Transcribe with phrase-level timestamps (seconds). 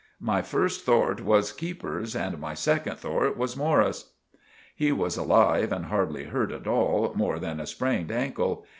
[0.19, 4.13] My first thort was keepers and my second thort was Morris.
[4.75, 8.65] He was alive and hardly hurt at all more than a spraned ankle.